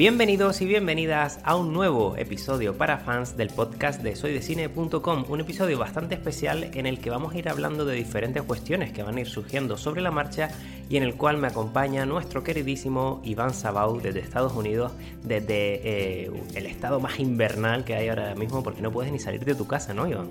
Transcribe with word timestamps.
Bienvenidos 0.00 0.62
y 0.62 0.64
bienvenidas 0.64 1.40
a 1.44 1.56
un 1.56 1.74
nuevo 1.74 2.16
episodio 2.16 2.74
para 2.74 2.96
fans 2.96 3.36
del 3.36 3.48
podcast 3.48 4.02
de 4.02 4.16
soydecine.com, 4.16 5.26
un 5.28 5.40
episodio 5.40 5.78
bastante 5.78 6.14
especial 6.14 6.70
en 6.72 6.86
el 6.86 7.00
que 7.00 7.10
vamos 7.10 7.34
a 7.34 7.38
ir 7.38 7.50
hablando 7.50 7.84
de 7.84 7.96
diferentes 7.96 8.42
cuestiones 8.44 8.94
que 8.94 9.02
van 9.02 9.18
a 9.18 9.20
ir 9.20 9.26
surgiendo 9.26 9.76
sobre 9.76 10.00
la 10.00 10.10
marcha 10.10 10.48
y 10.88 10.96
en 10.96 11.02
el 11.02 11.16
cual 11.16 11.36
me 11.36 11.48
acompaña 11.48 12.06
nuestro 12.06 12.42
queridísimo 12.42 13.20
Iván 13.26 13.52
Sabau 13.52 14.00
desde 14.00 14.20
Estados 14.20 14.54
Unidos, 14.54 14.92
desde 15.22 15.82
eh, 15.84 16.30
el 16.54 16.64
estado 16.64 16.98
más 16.98 17.20
invernal 17.20 17.84
que 17.84 17.94
hay 17.94 18.08
ahora 18.08 18.34
mismo, 18.34 18.62
porque 18.62 18.80
no 18.80 18.90
puedes 18.90 19.12
ni 19.12 19.18
salir 19.18 19.44
de 19.44 19.54
tu 19.54 19.66
casa, 19.66 19.92
¿no, 19.92 20.08
Iván? 20.08 20.30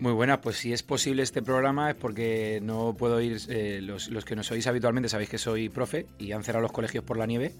Muy 0.00 0.12
buenas, 0.12 0.38
pues 0.38 0.56
si 0.56 0.72
es 0.72 0.82
posible 0.82 1.22
este 1.22 1.42
programa 1.42 1.90
es 1.90 1.96
porque 1.96 2.60
no 2.62 2.94
puedo 2.98 3.20
ir, 3.20 3.36
eh, 3.50 3.80
los, 3.82 4.08
los, 4.08 4.24
que 4.24 4.36
nos 4.36 4.50
oís 4.50 4.66
habitualmente 4.66 5.10
sabéis 5.10 5.28
que 5.28 5.36
soy 5.36 5.68
profe 5.68 6.06
y 6.18 6.32
han 6.32 6.44
cerrado 6.44 6.62
los 6.62 6.72
colegios 6.72 7.04
por 7.04 7.18
la 7.18 7.26
nieve 7.26 7.52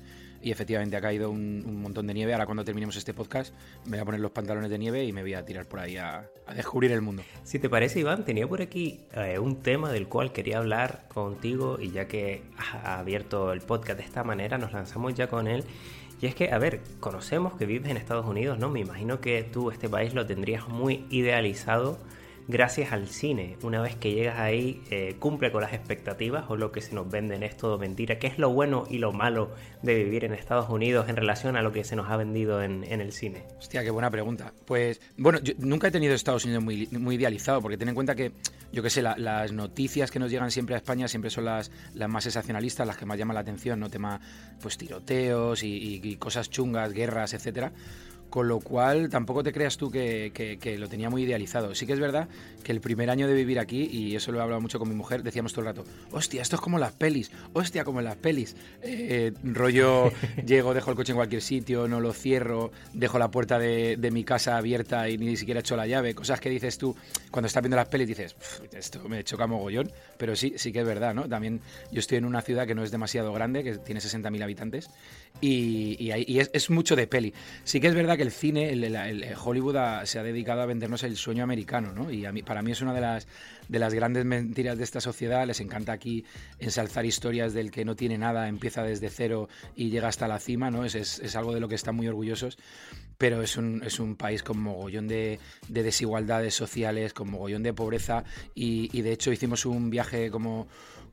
y 0.46 0.52
efectivamente 0.52 0.96
ha 0.96 1.00
caído 1.00 1.28
un, 1.28 1.82
montón 1.82 2.06
de 2.06 2.14
nieve. 2.14 2.32
Ahora 2.32 2.46
cuando 2.46 2.64
terminemos 2.64 2.94
este 2.94 3.12
podcast 3.12 3.52
me 3.84 3.96
voy 3.96 3.98
a 3.98 4.04
poner 4.04 4.20
los 4.20 4.30
pantalones 4.30 4.70
de 4.70 4.78
nieve 4.78 5.02
y 5.02 5.12
me 5.12 5.22
voy 5.22 5.34
a 5.34 5.44
tirar 5.44 5.66
por 5.66 5.80
ahí 5.80 5.96
a, 5.96 6.30
descubrir 6.54 6.92
el 6.92 7.02
mundo. 7.02 7.24
Si 7.42 7.58
te 7.58 7.68
parece, 7.68 7.98
Iván, 7.98 8.24
tenía 8.24 8.46
por 8.46 8.62
aquí 8.62 9.00
eh, 9.12 9.40
un 9.40 9.60
tema 9.60 9.90
del 9.90 10.06
cual 10.06 10.32
quería 10.32 10.58
hablar 10.58 11.08
contigo 11.12 11.78
y 11.80 11.90
ya 11.90 12.06
que 12.06 12.44
has 12.56 12.86
abierto 12.86 13.52
el 13.52 13.60
podcast 13.60 13.98
de 13.98 14.04
esta 14.04 14.22
manera, 14.22 14.56
nos 14.56 14.72
lanzamos 14.72 15.14
ya 15.14 15.26
con 15.26 15.48
él. 15.48 15.64
Y 16.20 16.26
es 16.26 16.36
que, 16.36 16.52
a 16.52 16.58
ver, 16.58 16.80
conocemos 17.00 17.56
que 17.56 17.66
vives 17.66 17.90
en 17.90 17.96
Estados 17.96 18.24
Unidos, 18.24 18.56
¿no? 18.56 18.70
Me 18.70 18.78
imagino 18.78 19.20
que 19.20 19.42
tú 19.42 19.72
este 19.72 19.88
país 19.88 20.14
lo 20.14 20.26
tendrías 20.26 20.68
muy 20.68 21.06
idealizado 21.10 21.98
gracias 22.48 22.92
al 22.92 23.08
cine. 23.08 23.56
Una 23.62 23.80
vez 23.80 23.96
que 23.96 24.12
llegas 24.12 24.38
ahí, 24.38 24.82
eh, 24.90 25.16
cumple 25.18 25.50
con 25.50 25.62
las 25.62 25.72
expectativas 25.72 26.44
o 26.48 26.56
lo 26.56 26.72
que 26.72 26.80
se 26.80 26.94
nos 26.94 27.10
venden 27.10 27.42
es 27.42 27.56
todo 27.56 27.78
mentira. 27.78 28.18
¿Qué 28.18 28.26
es 28.26 28.38
lo 28.38 28.50
bueno 28.50 28.84
y 28.88 28.98
lo 28.98 29.12
malo 29.12 29.54
de 29.82 29.94
vivir 29.94 30.24
en 30.24 30.32
Estados 30.32 30.68
Unidos 30.68 31.08
en 31.08 31.16
relación 31.16 31.56
a 31.56 31.62
lo 31.62 31.72
que 31.72 31.84
se 31.84 31.96
nos 31.96 32.10
ha 32.10 32.16
vendido 32.16 32.62
en, 32.62 32.84
el 32.84 33.12
cine? 33.12 33.44
Hostia, 33.58 33.82
qué 33.82 33.90
buena 33.90 34.10
pregunta. 34.10 34.52
Pues, 34.64 35.00
bueno, 35.16 35.40
yo 35.40 35.54
nunca 35.58 35.88
he 35.88 35.90
tenido 35.90 36.14
Estados 36.14 36.44
Unidos 36.44 36.62
muy, 36.62 36.88
muy 36.92 37.16
idealizado, 37.16 37.60
porque 37.60 37.76
ten 37.76 37.88
en 37.88 37.94
cuenta 37.94 38.14
que, 38.14 38.32
yo 38.72 38.82
qué 38.82 38.90
sé, 38.90 39.02
las 39.02 39.52
noticias 39.52 40.10
que 40.10 40.18
nos 40.18 40.30
llegan 40.30 40.50
siempre 40.50 40.74
a 40.74 40.78
España 40.78 41.08
siempre 41.08 41.30
son 41.30 41.44
las, 41.44 41.70
las 41.94 42.08
más 42.08 42.24
sensacionalistas, 42.24 42.86
las 42.86 42.96
que 42.96 43.06
más 43.06 43.18
llaman 43.18 43.34
la 43.34 43.40
atención, 43.40 43.80
¿no? 43.80 43.90
Tema, 43.90 44.20
pues, 44.60 44.78
tiroteos 44.78 45.62
y, 45.62 46.00
y 46.02 46.16
cosas 46.16 46.50
chungas, 46.50 46.92
guerras, 46.92 47.34
etcétera 47.34 47.72
con 48.36 48.48
lo 48.48 48.60
cual 48.60 49.08
tampoco 49.08 49.42
te 49.42 49.50
creas 49.50 49.78
tú 49.78 49.90
que, 49.90 50.76
lo 50.78 50.90
tenía 50.90 51.08
muy 51.08 51.22
idealizado. 51.22 51.74
Sí 51.74 51.86
que 51.86 51.94
es 51.94 51.98
verdad 51.98 52.28
que 52.62 52.70
el 52.70 52.82
primer 52.82 53.08
año 53.08 53.26
de 53.26 53.32
vivir 53.32 53.58
aquí, 53.58 53.88
y 53.90 54.14
eso 54.14 54.30
lo 54.30 54.40
he 54.40 54.42
hablado 54.42 54.60
mucho 54.60 54.78
con 54.78 54.90
mi 54.90 54.94
mujer, 54.94 55.22
decíamos 55.22 55.54
todo 55.54 55.62
el 55.62 55.68
rato, 55.68 55.84
hostia, 56.10 56.42
esto 56.42 56.56
es 56.56 56.60
como 56.60 56.78
las 56.78 56.92
pelis, 56.92 57.30
hostia, 57.54 57.82
como 57.82 58.00
en 58.00 58.04
las 58.04 58.16
pelis. 58.16 58.54
Eh, 58.82 59.32
rollo, 59.42 60.12
llego, 60.46 60.74
dejo 60.74 60.90
el 60.90 60.96
coche 60.96 61.12
en 61.12 61.16
cualquier 61.16 61.40
sitio, 61.40 61.88
no 61.88 61.98
lo 61.98 62.12
cierro, 62.12 62.72
dejo 62.92 63.18
la 63.18 63.30
puerta 63.30 63.58
de, 63.58 64.10
mi 64.12 64.22
casa 64.22 64.58
abierta 64.58 65.08
y 65.08 65.16
ni 65.16 65.38
siquiera 65.38 65.60
he 65.60 65.62
hecho 65.62 65.74
la 65.74 65.86
llave, 65.86 66.14
cosas 66.14 66.38
que 66.38 66.50
dices 66.50 66.76
tú 66.76 66.94
cuando 67.30 67.46
estás 67.46 67.62
viendo 67.62 67.76
las 67.76 67.88
pelis, 67.88 68.06
dices, 68.06 68.36
esto 68.70 69.08
me 69.08 69.24
choca 69.24 69.46
mogollón, 69.46 69.90
pero 70.18 70.36
sí, 70.36 70.52
sí 70.58 70.72
que 70.72 70.80
es 70.80 70.86
verdad, 70.86 71.14
¿no? 71.14 71.26
También 71.26 71.62
yo 71.90 72.00
estoy 72.00 72.18
en 72.18 72.26
una 72.26 72.42
ciudad 72.42 72.66
que 72.66 72.74
no 72.74 72.82
es 72.82 72.90
demasiado 72.90 73.32
grande, 73.32 73.64
que 73.64 73.78
tiene 73.78 74.02
60.000 74.02 74.42
habitantes, 74.42 74.90
y, 75.40 76.10
es, 76.10 76.70
mucho 76.70 76.96
de 76.96 77.06
peli. 77.06 77.32
Sí 77.64 77.80
que 77.80 77.88
es 77.88 77.94
verdad 77.94 78.16
que 78.16 78.25
el 78.26 78.32
cine, 78.32 78.70
el, 78.70 79.34
Hollywood 79.42 80.04
se 80.04 80.18
ha 80.18 80.22
dedicado 80.22 80.60
a 80.60 80.66
vendernos 80.66 81.02
el 81.02 81.16
sueño 81.16 81.44
americano, 81.44 81.92
¿no? 81.92 82.10
Y 82.10 82.26
a 82.26 82.32
mí, 82.32 82.42
para 82.42 82.62
mí 82.62 82.72
es 82.72 82.80
una 82.82 82.92
de 82.92 83.00
las, 83.00 83.26
de 83.68 83.78
las 83.78 83.94
grandes 83.94 84.24
mentiras 84.24 84.76
de 84.76 84.84
esta 84.84 85.00
sociedad. 85.00 85.46
Les 85.46 85.60
encanta 85.60 85.92
aquí 85.92 86.24
ensalzar 86.58 87.06
historias 87.06 87.54
del 87.54 87.70
que 87.70 87.84
no 87.84 87.96
tiene 87.96 88.18
nada, 88.18 88.48
empieza 88.48 88.82
desde 88.82 89.08
cero 89.08 89.48
y 89.74 89.90
llega 89.90 90.08
hasta 90.08 90.28
la 90.28 90.38
cima, 90.38 90.70
¿no? 90.70 90.84
Es, 90.84 90.94
es, 90.94 91.36
algo 91.36 91.54
de 91.54 91.60
lo 91.60 91.68
que 91.68 91.74
están 91.74 91.96
muy 91.96 92.08
orgullosos. 92.08 92.58
Pero 93.18 93.40
es 93.42 93.56
un, 93.56 93.82
es 93.82 93.98
un 93.98 94.16
país 94.16 94.42
con 94.42 94.60
mogollón 94.60 95.08
de, 95.08 95.38
de 95.68 95.82
desigualdades 95.82 96.54
sociales, 96.54 97.14
con 97.14 97.30
mogollón 97.30 97.62
de 97.62 97.72
pobreza. 97.72 98.24
Y, 98.54 98.90
y 98.92 99.02
de 99.02 99.12
hecho 99.12 99.32
hicimos 99.32 99.64
un 99.64 99.88
viaje 99.88 100.30
como 100.30 100.66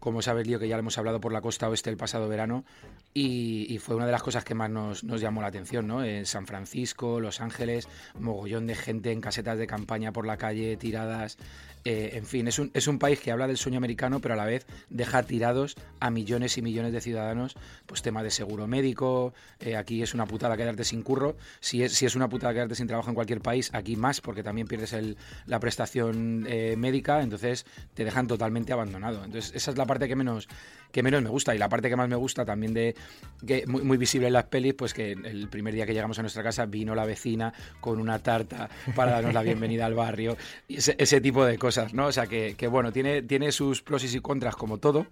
como 0.04 0.22
sabes, 0.22 0.46
Lío, 0.46 0.60
que 0.60 0.68
ya 0.68 0.76
lo 0.76 0.82
hemos 0.82 0.98
hablado 0.98 1.22
por 1.22 1.32
la 1.32 1.40
costa 1.40 1.70
oeste 1.70 1.90
el 1.90 1.96
pasado 1.96 2.28
verano, 2.28 2.66
y, 3.14 3.78
fue 3.78 3.96
una 3.96 4.06
de 4.06 4.12
las 4.12 4.22
cosas 4.22 4.44
que 4.44 4.54
más 4.54 4.70
nos, 4.70 5.02
llamó 5.02 5.42
la 5.42 5.48
atención, 5.48 5.88
¿no? 5.88 6.04
En 6.04 6.26
San 6.26 6.46
Francisco, 6.46 6.93
Los 7.02 7.42
Ángeles, 7.42 7.88
mogollón 8.20 8.68
de 8.68 8.76
gente 8.76 9.12
en 9.12 9.22
casetas 9.22 9.58
de 9.58 9.68
campaña 9.68 10.14
por 10.14 10.26
la 10.26 10.38
calle, 10.38 10.78
tiradas, 10.78 11.38
eh, 11.86 12.12
en 12.14 12.26
fin, 12.26 12.48
es 12.48 12.60
un, 12.60 12.72
es 12.74 12.88
un 12.88 12.98
país 12.98 13.20
que 13.20 13.32
habla 13.32 13.48
del 13.48 13.58
sueño 13.58 13.78
americano, 13.78 14.20
pero 14.20 14.36
a 14.36 14.38
la 14.38 14.46
vez 14.46 14.66
deja 14.90 15.24
tirados 15.24 15.76
a 16.00 16.10
millones 16.10 16.58
y 16.58 16.62
millones 16.62 16.94
de 16.94 17.02
ciudadanos, 17.02 17.56
pues 17.86 18.02
tema 18.02 18.24
de 18.24 18.32
seguro 18.32 18.68
médico, 18.68 19.34
eh, 19.60 19.76
aquí 19.76 20.02
es 20.02 20.14
una 20.14 20.26
putada 20.26 20.56
quedarte 20.56 20.86
sin 20.86 21.02
curro, 21.02 21.36
si 21.60 21.84
es, 21.84 21.94
si 21.94 22.06
es 22.06 22.16
una 22.16 22.30
putada 22.30 22.54
quedarte 22.54 22.76
sin 22.76 22.88
trabajo 22.88 23.10
en 23.10 23.16
cualquier 23.16 23.42
país, 23.42 23.70
aquí 23.74 23.98
más, 23.98 24.22
porque 24.22 24.44
también 24.44 24.68
pierdes 24.68 24.94
el, 24.94 25.18
la 25.46 25.60
prestación 25.60 26.46
eh, 26.48 26.76
médica, 26.78 27.22
entonces 27.22 27.66
te 27.94 28.06
dejan 28.06 28.28
totalmente 28.28 28.72
abandonado. 28.72 29.24
Entonces, 29.26 29.54
esa 29.54 29.72
es 29.72 29.78
la 29.78 29.86
parte 29.86 30.08
que 30.08 30.16
menos, 30.16 30.48
que 30.92 31.04
menos 31.04 31.22
me 31.22 31.30
gusta, 31.30 31.54
y 31.54 31.58
la 31.58 31.68
parte 31.68 31.90
que 31.90 31.98
más 31.98 32.08
me 32.08 32.16
gusta 32.16 32.46
también 32.46 32.74
de, 32.74 32.96
que 33.46 33.66
muy, 33.68 33.98
visible 33.98 34.28
en 34.28 34.34
las 34.34 34.46
pelis, 34.46 34.74
pues 34.74 34.94
que 34.94 35.12
el 35.12 35.50
primer 35.50 35.74
día 35.74 35.86
que 35.86 35.94
llegamos 35.94 36.18
a 36.18 36.22
nuestra 36.22 36.44
casa 36.44 36.66
vino 36.66 36.96
la 36.96 37.06
vecina 37.06 37.54
con 37.82 38.00
una 38.00 38.20
tarta 38.20 38.70
para 38.96 39.12
darnos 39.12 39.34
la 39.34 39.44
bienvenida 39.44 39.86
al 39.86 39.96
barrio, 39.96 40.38
ese, 40.70 40.96
ese 40.98 41.20
tipo 41.20 41.46
de 41.46 41.58
cosas. 41.58 41.73
¿No? 41.94 42.08
O 42.08 42.12
sea 42.12 42.28
que, 42.28 42.68
bueno, 42.70 42.92
tiene, 42.92 43.22
tiene 43.22 43.52
sus 43.52 43.82
pros 43.82 44.04
y 44.04 44.20
contras 44.20 44.56
como 44.56 44.78
todo, 44.78 45.08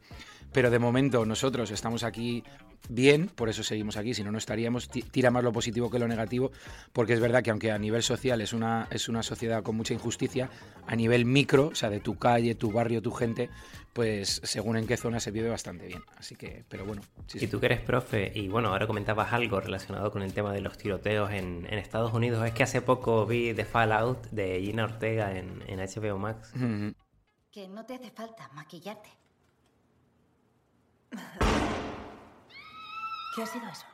pero 0.51 0.69
de 0.69 0.79
momento 0.79 1.25
nosotros 1.25 1.71
estamos 1.71 2.03
aquí 2.03 2.43
bien, 2.89 3.27
por 3.27 3.49
eso 3.49 3.63
seguimos 3.63 3.97
aquí, 3.97 4.13
si 4.13 4.23
no, 4.23 4.31
no 4.31 4.37
estaríamos, 4.37 4.89
tira 4.89 5.31
más 5.31 5.43
lo 5.43 5.51
positivo 5.51 5.89
que 5.89 5.99
lo 5.99 6.07
negativo, 6.07 6.51
porque 6.93 7.13
es 7.13 7.19
verdad 7.19 7.43
que 7.43 7.51
aunque 7.51 7.71
a 7.71 7.77
nivel 7.77 8.03
social 8.03 8.41
es 8.41 8.53
una, 8.53 8.87
es 8.91 9.07
una 9.07 9.23
sociedad 9.23 9.63
con 9.63 9.75
mucha 9.75 9.93
injusticia, 9.93 10.49
a 10.87 10.95
nivel 10.95 11.25
micro, 11.25 11.67
o 11.67 11.75
sea, 11.75 11.89
de 11.89 11.99
tu 11.99 12.17
calle, 12.17 12.55
tu 12.55 12.71
barrio, 12.71 13.01
tu 13.01 13.11
gente, 13.11 13.49
pues 13.93 14.41
según 14.43 14.77
en 14.77 14.87
qué 14.87 14.97
zona 14.97 15.19
se 15.19 15.31
vive 15.31 15.49
bastante 15.49 15.87
bien. 15.87 16.03
Así 16.17 16.35
que, 16.35 16.63
pero 16.69 16.85
bueno. 16.85 17.01
y 17.33 17.47
tú 17.47 17.59
que 17.59 17.67
eres 17.67 17.81
profe, 17.81 18.31
y 18.33 18.47
bueno, 18.47 18.69
ahora 18.69 18.87
comentabas 18.87 19.33
algo 19.33 19.59
relacionado 19.59 20.11
con 20.11 20.21
el 20.21 20.33
tema 20.33 20.53
de 20.53 20.61
los 20.61 20.77
tiroteos 20.77 21.31
en, 21.31 21.65
Estados 21.81 22.13
Unidos, 22.13 22.45
es 22.45 22.53
que 22.53 22.63
hace 22.63 22.81
poco 22.81 23.25
vi 23.25 23.53
The 23.53 23.65
Fallout 23.65 24.27
de 24.29 24.61
Gina 24.61 24.83
Ortega 24.83 25.35
en, 25.35 25.61
HBO 25.67 26.19
Max. 26.19 26.53
Que 27.51 27.67
no 27.67 27.85
te 27.85 27.95
hace 27.95 28.11
falta 28.11 28.49
maquillarte. 28.53 29.09
¿Qué 33.35 33.43
ha 33.43 33.45
sido 33.45 33.63
eso? 33.71 33.85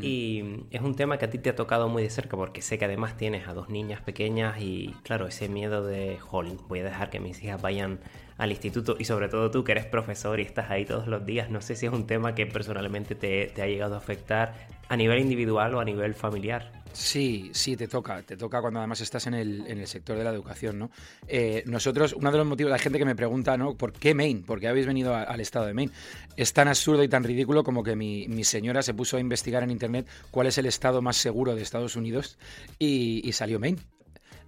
Y 0.00 0.64
es 0.70 0.80
un 0.80 0.94
tema 0.94 1.18
que 1.18 1.26
a 1.26 1.30
ti 1.30 1.38
te 1.38 1.50
ha 1.50 1.54
tocado 1.54 1.88
muy 1.88 2.02
de 2.02 2.08
cerca 2.08 2.36
porque 2.36 2.62
sé 2.62 2.78
que 2.78 2.86
además 2.86 3.16
tienes 3.16 3.46
a 3.46 3.52
dos 3.52 3.68
niñas 3.68 4.00
pequeñas 4.00 4.58
y 4.58 4.94
claro, 5.02 5.26
ese 5.26 5.50
miedo 5.50 5.86
de, 5.86 6.18
jolín, 6.18 6.58
voy 6.68 6.80
a 6.80 6.84
dejar 6.84 7.10
que 7.10 7.20
mis 7.20 7.42
hijas 7.42 7.60
vayan 7.60 8.00
al 8.38 8.50
instituto 8.50 8.96
y 8.98 9.04
sobre 9.04 9.28
todo 9.28 9.50
tú 9.50 9.64
que 9.64 9.72
eres 9.72 9.84
profesor 9.84 10.40
y 10.40 10.44
estás 10.44 10.70
ahí 10.70 10.86
todos 10.86 11.08
los 11.08 11.26
días, 11.26 11.50
no 11.50 11.60
sé 11.60 11.76
si 11.76 11.86
es 11.86 11.92
un 11.92 12.06
tema 12.06 12.34
que 12.34 12.46
personalmente 12.46 13.14
te, 13.14 13.46
te 13.48 13.60
ha 13.60 13.66
llegado 13.66 13.94
a 13.94 13.98
afectar 13.98 14.54
a 14.88 14.96
nivel 14.96 15.18
individual 15.18 15.74
o 15.74 15.80
a 15.80 15.84
nivel 15.84 16.14
familiar. 16.14 16.81
Sí, 16.92 17.50
sí, 17.54 17.76
te 17.76 17.88
toca, 17.88 18.22
te 18.22 18.36
toca 18.36 18.60
cuando 18.60 18.80
además 18.80 19.00
estás 19.00 19.26
en 19.26 19.34
el, 19.34 19.66
en 19.66 19.78
el 19.78 19.86
sector 19.86 20.16
de 20.16 20.24
la 20.24 20.30
educación, 20.30 20.78
¿no? 20.78 20.90
Eh, 21.26 21.62
nosotros, 21.66 22.12
uno 22.12 22.30
de 22.30 22.38
los 22.38 22.46
motivos, 22.46 22.70
la 22.70 22.78
gente 22.78 22.98
que 22.98 23.04
me 23.04 23.16
pregunta, 23.16 23.56
¿no? 23.56 23.76
¿Por 23.76 23.92
qué 23.92 24.14
Maine? 24.14 24.42
¿Por 24.42 24.60
qué 24.60 24.68
habéis 24.68 24.86
venido 24.86 25.14
al 25.14 25.40
estado 25.40 25.66
de 25.66 25.74
Maine? 25.74 25.92
Es 26.36 26.52
tan 26.52 26.68
absurdo 26.68 27.02
y 27.02 27.08
tan 27.08 27.24
ridículo 27.24 27.64
como 27.64 27.82
que 27.82 27.96
mi, 27.96 28.28
mi, 28.28 28.44
señora 28.44 28.82
se 28.82 28.94
puso 28.94 29.16
a 29.16 29.20
investigar 29.20 29.62
en 29.62 29.70
internet 29.70 30.06
cuál 30.30 30.46
es 30.46 30.58
el 30.58 30.66
estado 30.66 31.00
más 31.00 31.16
seguro 31.16 31.54
de 31.54 31.62
Estados 31.62 31.96
Unidos 31.96 32.38
y 32.78 33.30
salió 33.32 33.58
Maine. 33.58 33.78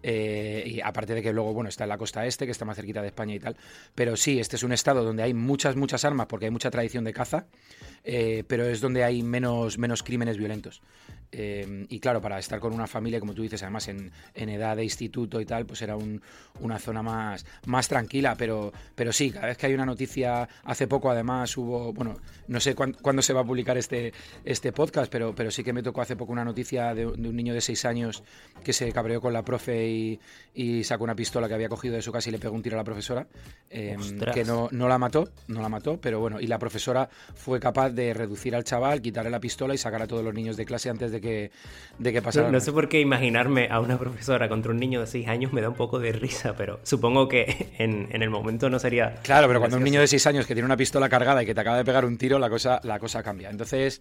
Eh, 0.07 0.63
y 0.67 0.81
aparte 0.83 1.15
de 1.15 1.23
que 1.23 1.33
luego, 1.33 1.55
bueno, 1.55 1.71
está 1.71 1.85
en 1.85 1.89
la 1.89 1.97
costa 1.97 2.27
este, 2.27 2.45
que 2.45 2.53
está 2.53 2.67
más 2.67 2.77
cerquita 2.77 3.01
de 3.01 3.09
España 3.09 3.35
y 3.35 3.41
tal. 3.41 3.57
Pero 3.95 4.19
sí, 4.19 4.39
este 4.39 4.57
es 4.57 4.63
un 4.63 4.73
estado 4.73 5.03
donde 5.03 5.23
hay 5.23 5.33
muchas, 5.33 5.77
muchas 5.77 6.05
armas 6.05 6.27
porque 6.27 6.45
hay 6.45 6.51
mucha 6.51 6.71
tradición 6.71 7.05
de 7.05 7.15
caza, 7.15 7.47
eh, 8.05 8.45
pero 8.47 8.67
es 8.67 8.83
donde 8.83 9.03
hay 9.03 9.23
menos, 9.23 9.79
menos 9.79 10.03
crímenes 10.03 10.37
violentos. 10.37 10.83
Eh, 11.37 11.87
y 11.89 11.99
claro, 11.99 12.21
para 12.21 12.39
estar 12.39 12.61
con 12.61 12.73
una 12.73 12.87
familia, 12.87 13.19
como 13.19 13.35
tú 13.35 13.43
dices, 13.43 13.63
además 13.63 13.89
en, 13.89 14.13
edad 14.35 14.77
de 14.77 14.85
instituto 14.85 15.41
y 15.41 15.47
tal, 15.47 15.67
pues 15.67 15.83
era 15.83 15.97
una 15.97 16.79
zona 16.79 17.03
más, 17.03 17.45
más 17.67 17.89
tranquila. 17.89 18.37
Pero, 18.37 18.73
pero 18.95 19.13
sí, 19.13 19.31
cada 19.31 19.47
vez 19.47 19.57
que 19.57 19.67
hay 19.67 19.75
una 19.75 19.87
noticia, 19.87 20.49
hace 20.65 20.87
poco 20.87 21.11
además 21.11 21.57
hubo, 21.57 21.93
bueno, 21.93 22.15
no 22.47 22.61
sé 22.61 22.75
cuándo, 22.75 23.23
se 23.23 23.33
va 23.33 23.41
a 23.41 23.45
publicar 23.45 23.79
este, 23.79 24.13
este 24.45 24.71
podcast, 24.73 25.11
pero, 25.11 25.35
pero 25.35 25.51
sí 25.51 25.65
que 25.65 25.73
me 25.73 25.83
tocó 25.83 26.03
hace 26.03 26.15
poco 26.15 26.33
una 26.33 26.45
noticia 26.45 26.95
de, 26.95 27.07
un 27.07 27.35
niño 27.35 27.55
de 27.55 27.63
seis 27.63 27.85
años 27.85 28.23
que 28.63 28.73
se 28.73 28.93
cabreó 28.93 29.21
con 29.21 29.33
la 29.33 29.45
profe 29.45 29.89
y, 29.89 29.94
sacó 30.85 31.05
una 31.05 31.15
pistola 31.15 31.49
que 31.49 31.55
había 31.55 31.69
cogido 31.69 31.95
de 31.97 32.03
su 32.03 32.13
casa 32.13 32.29
y 32.29 32.33
le 32.33 32.39
pegó 32.39 32.55
un 32.55 32.63
tiro 32.63 32.77
a 32.77 32.79
la 32.79 32.85
profesora, 32.85 33.27
eh, 33.71 33.97
que 34.33 34.45
no, 34.45 34.69
no 34.71 34.89
la 34.89 34.99
mató, 34.99 35.29
no 35.49 35.61
la 35.61 35.69
mató, 35.69 35.99
pero 36.01 36.21
bueno, 36.21 36.41
y 36.41 36.47
la 36.47 36.59
profesora 36.59 37.09
fue 37.35 37.59
capaz 37.59 37.91
de 37.91 38.15
reducir 38.15 38.55
al 38.55 38.65
chaval, 38.65 39.03
quitarle 39.03 39.31
la 39.31 39.41
pistola 39.41 39.75
y 39.75 39.79
sacar 39.79 40.03
a 40.03 40.07
todos 40.07 40.25
los 40.25 40.33
niños 40.33 40.57
de 40.57 40.65
clase 40.65 40.91
antes 40.91 41.11
de 41.11 41.21
que, 41.21 41.51
de 41.99 42.13
que 42.13 42.23
pasara. 42.23 42.51
No, 42.51 42.61
sé 42.61 42.73
por 42.73 42.89
qué 42.89 43.01
imaginarme 43.01 43.69
a 43.71 43.81
una 43.81 43.99
profesora 43.99 44.49
contra 44.49 44.71
un 44.71 44.79
niño 44.79 45.01
de 45.01 45.07
6 45.07 45.29
años 45.29 45.53
me 45.53 45.61
da 45.61 45.69
un 45.69 45.75
poco 45.75 45.99
de 45.99 46.13
risa, 46.13 46.55
pero 46.57 46.81
supongo 46.83 47.29
que 47.29 47.73
en, 47.79 48.09
el 48.11 48.31
momento 48.31 48.71
no 48.71 48.79
sería. 48.79 49.17
Claro, 49.23 49.49
pero 49.49 49.61
cuando 49.61 49.77
un 49.77 49.85
niño 49.85 50.01
de 50.01 50.07
6 50.07 50.27
años 50.27 50.47
que 50.47 50.55
tiene 50.55 50.67
una 50.67 50.77
pistola 50.77 51.09
cargada 51.09 51.43
y 51.43 51.47
que 51.47 51.55
te 51.55 51.61
acaba 51.61 51.77
de 51.77 51.85
pegar 51.85 52.05
un 52.05 52.17
tiro, 52.17 52.39
la 52.39 52.49
cosa, 52.49 52.81
la 52.85 52.99
cosa 52.99 53.23
cambia. 53.23 53.51
Entonces, 53.51 54.01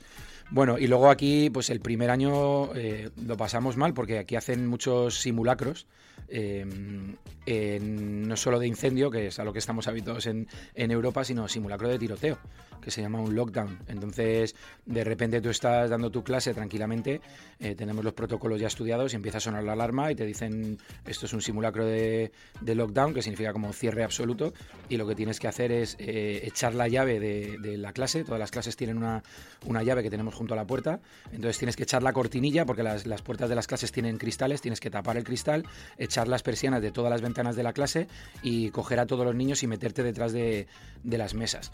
bueno, 0.53 0.77
y 0.77 0.85
luego 0.85 1.09
aquí, 1.09 1.49
pues 1.49 1.71
el 1.71 1.79
primer 1.79 2.11
año 2.11 2.75
eh, 2.75 3.09
lo 3.25 3.35
pasamos 3.35 3.75
mal 3.75 3.95
porque 3.95 4.19
aquí 4.19 4.35
hacen 4.35 4.67
muchos 4.67 5.19
simulacros. 5.19 5.87
Eh, 6.27 7.79
no 7.81 8.37
solo 8.37 8.59
de 8.59 8.67
incendio, 8.67 9.09
que 9.09 9.27
es 9.27 9.39
a 9.39 9.43
lo 9.43 9.51
que 9.51 9.57
estamos 9.59 9.87
habituados 9.87 10.27
en, 10.27 10.47
en 10.75 10.91
Europa, 10.91 11.23
sino 11.23 11.47
simulacro 11.47 11.89
de 11.89 11.97
tiroteo 11.97 12.37
que 12.83 12.91
se 12.91 13.01
llama 13.01 13.21
un 13.21 13.35
lockdown. 13.35 13.79
Entonces, 13.87 14.55
de 14.85 15.03
repente 15.03 15.41
tú 15.41 15.49
estás 15.49 15.89
dando 15.89 16.11
tu 16.11 16.23
clase 16.23 16.53
tranquilamente, 16.53 17.21
eh, 17.59 17.75
tenemos 17.75 18.03
los 18.03 18.13
protocolos 18.13 18.59
ya 18.59 18.67
estudiados 18.67 19.13
y 19.13 19.15
empieza 19.15 19.37
a 19.37 19.41
sonar 19.41 19.63
la 19.63 19.73
alarma 19.73 20.11
y 20.11 20.15
te 20.15 20.25
dicen 20.25 20.77
esto 21.05 21.25
es 21.25 21.33
un 21.33 21.41
simulacro 21.41 21.85
de, 21.85 22.31
lockdown, 22.61 23.13
que 23.13 23.21
significa 23.21 23.53
como 23.53 23.71
cierre 23.73 24.03
absoluto, 24.03 24.53
y 24.89 24.97
lo 24.97 25.07
que 25.07 25.15
tienes 25.15 25.39
que 25.39 25.47
hacer 25.47 25.71
es 25.71 25.95
echar 25.99 26.75
la 26.75 26.87
llave 26.87 27.19
de, 27.19 27.77
la 27.77 27.93
clase. 27.93 28.23
Todas 28.23 28.39
las 28.39 28.51
clases 28.51 28.75
tienen 28.75 28.97
una, 28.97 29.23
una, 29.65 29.83
llave 29.83 30.03
que 30.03 30.09
tenemos 30.09 30.35
a 30.51 30.55
la 30.57 30.65
puerta, 30.65 30.99
entonces 31.31 31.57
tienes 31.57 31.75
que 31.75 31.83
echar 31.83 32.03
la 32.03 32.11
cortinilla 32.11 32.65
porque 32.65 32.83
las, 32.83 33.05
las 33.05 33.21
puertas 33.21 33.49
de 33.49 33.55
las 33.55 33.67
clases 33.67 33.91
tienen 33.91 34.17
cristales, 34.17 34.61
tienes 34.61 34.79
que 34.79 34.89
tapar 34.89 35.15
el 35.15 35.23
cristal, 35.23 35.65
echar 35.97 36.27
las 36.27 36.43
persianas 36.43 36.81
de 36.81 36.91
todas 36.91 37.09
las 37.09 37.21
ventanas 37.21 37.55
de 37.55 37.63
la 37.63 37.73
clase 37.73 38.07
y 38.41 38.69
coger 38.71 38.99
a 38.99 39.05
todos 39.05 39.25
los 39.25 39.35
niños 39.35 39.63
y 39.63 39.67
meterte 39.67 40.03
detrás 40.03 40.33
de, 40.33 40.67
de 41.03 41.17
las 41.17 41.33
mesas 41.33 41.71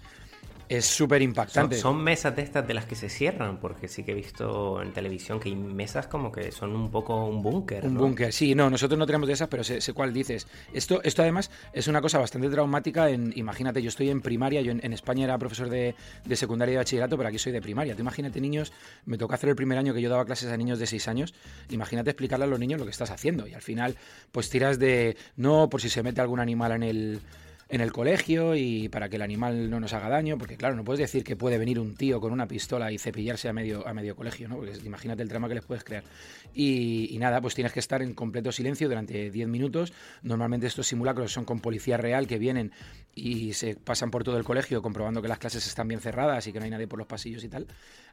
es 0.70 0.86
súper 0.86 1.24
impactante. 1.24 1.78
Son, 1.78 2.02
mesas 2.02 2.36
de 2.36 2.44
estas 2.44 2.66
de 2.68 2.76
las 2.76 2.86
que 2.86 2.96
se 2.96 3.10
cierran, 3.10 3.60
porque 3.60 3.88
sí 3.88 4.04
que 4.04 4.12
he 4.12 4.16
visto 4.16 4.82
en 4.84 4.94
televisión 4.94 5.40
que 5.40 5.50
hay 5.50 5.56
mesas 5.56 6.06
como 6.06 6.32
que 6.32 6.52
son 6.52 6.76
un 6.76 6.92
poco 6.92 7.26
un 7.26 7.42
búnker. 7.42 7.84
Un 7.88 7.98
búnker, 7.98 8.32
sí, 8.32 8.54
no, 8.54 8.70
nosotros 8.70 8.98
no 8.98 9.08
tenemos 9.08 9.28
de 9.28 9.34
esas, 9.34 9.48
pero 9.48 9.64
sé, 9.64 9.82
cuál 9.94 10.14
dices. 10.14 10.48
Esto, 10.72 11.02
esto 11.04 11.24
además 11.24 11.50
es 11.74 11.88
una 11.88 12.02
cosa 12.02 12.20
bastante 12.20 12.50
traumática. 12.50 13.10
En, 13.10 13.34
imagínate, 13.36 13.82
yo 13.82 13.90
estoy 13.90 14.12
en 14.12 14.22
primaria, 14.22 14.62
yo 14.62 14.72
en, 14.72 14.94
España 14.94 15.24
era 15.24 15.40
profesor 15.40 15.70
de, 15.70 15.96
secundaria 16.34 16.74
y 16.74 16.76
de 16.76 16.78
bachillerato, 16.78 17.18
pero 17.18 17.30
aquí 17.30 17.40
soy 17.40 17.52
de 17.52 17.62
primaria. 17.62 17.96
Tú 17.96 18.02
imagínate, 18.02 18.40
niños, 18.40 18.72
me 19.06 19.18
toca 19.18 19.36
hacer 19.36 19.50
el 19.50 19.56
primer 19.56 19.80
año 19.80 19.96
que 19.96 20.02
yo 20.02 20.10
daba 20.10 20.24
clases 20.26 20.52
a 20.52 20.58
niños 20.58 20.78
de 20.78 20.86
6 20.86 21.08
años, 21.08 21.34
imagínate 21.70 22.12
explicarle 22.12 22.46
a 22.46 22.48
los 22.48 22.60
niños 22.60 22.80
lo 22.80 22.86
que 22.86 22.92
estás 22.92 23.10
haciendo. 23.10 23.48
Y 23.48 23.56
al 23.56 23.64
final, 23.64 23.96
pues 24.32 24.52
tiras 24.52 24.78
de, 24.78 25.18
no, 25.36 25.68
por 25.68 25.82
si 25.82 25.90
se 25.90 26.04
mete 26.04 26.22
algún 26.22 26.40
animal 26.40 26.74
en 26.74 26.84
el 26.84 27.22
en 27.70 27.82
el 27.82 27.92
colegio 27.92 28.56
y 28.56 28.90
para 28.90 29.10
que 29.10 29.18
el 29.18 29.22
animal 29.22 29.70
no 29.70 29.80
nos 29.80 29.94
haga 29.94 30.10
daño, 30.10 30.40
porque 30.40 30.58
claro, 30.58 30.76
no 30.76 30.84
puedes 30.84 31.00
decir 31.00 31.24
que 31.24 31.36
puede 31.36 31.60
venir 31.60 31.80
un 31.80 31.96
tío 31.96 32.20
con 32.20 32.34
una 32.34 32.48
pistola 32.48 32.92
y 32.92 32.98
cepillarse 32.98 33.48
a 33.48 33.54
medio, 33.54 33.88
a 33.88 33.94
medio 33.94 34.16
colegio, 34.16 34.48
¿no? 34.50 34.58
Porque 34.58 34.76
imagínate 34.84 35.22
el 35.22 35.30
drama 35.30 35.48
que 35.48 35.54
les 35.54 35.64
puedes 35.64 35.84
crear. 35.84 36.04
Y, 36.52 37.16
nada, 37.20 37.40
pues 37.42 37.54
tienes 37.54 37.72
que 37.72 37.80
estar 37.80 38.02
en 38.02 38.16
completo 38.16 38.52
silencio 38.52 38.90
durante 38.90 39.30
10 39.30 39.48
minutos. 39.48 39.94
Normalmente 40.24 40.66
estos 40.66 40.88
simulacros 40.88 41.32
son 41.32 41.46
con 41.46 41.60
policía 41.60 41.98
real 41.98 42.26
que 42.26 42.40
vienen 42.40 42.72
y 43.14 43.54
se 43.54 43.76
pasan 43.76 44.10
por 44.10 44.24
todo 44.24 44.38
el 44.38 44.44
colegio 44.44 44.82
comprobando 44.82 45.22
que 45.22 45.28
las 45.28 45.38
clases 45.38 45.68
están 45.68 45.88
bien 45.88 46.00
cerradas 46.00 46.48
y 46.48 46.54
que 46.54 46.60
no 46.60 46.66
hay 46.66 46.72
nadie 46.72 46.88
por 46.88 46.98
los 46.98 47.08
pasillos 47.08 47.44
y 47.44 47.50
tal. 47.50 47.68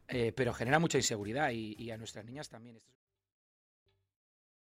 Eh, 0.09 0.33
pero 0.37 0.53
genera 0.53 0.79
mucha 0.79 0.99
inseguridad 0.99 1.51
y, 1.51 1.91
a 1.91 1.97
nuestras 1.97 2.27
niñas 2.27 2.51
también. 2.51 2.77